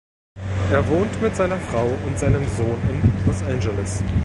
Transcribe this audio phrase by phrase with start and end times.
[0.71, 4.01] Er wohnt mit seiner Frau und seinem Sohn in Los Angeles.